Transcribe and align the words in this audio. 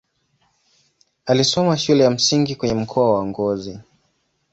Alisoma 1.25 1.77
shule 1.77 2.03
ya 2.03 2.09
msingi 2.11 2.55
kwenye 2.55 2.73
mkoa 2.73 3.13
wa 3.19 3.25
Ngozi. 3.25 3.79